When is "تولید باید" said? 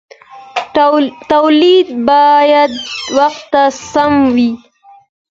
1.31-2.71